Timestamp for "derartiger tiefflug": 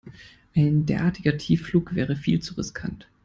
0.87-1.93